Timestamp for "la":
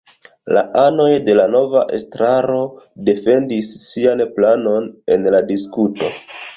0.57-0.61, 1.39-1.45, 5.39-5.49